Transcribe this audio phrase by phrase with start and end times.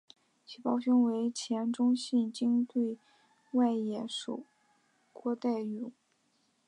[0.47, 2.97] 其胞兄为前中信鲸队
[3.51, 4.41] 外野手
[5.13, 5.91] 郭岱咏。